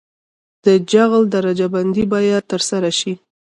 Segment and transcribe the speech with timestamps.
[0.65, 3.13] د جغل درجه بندي باید ترسره شي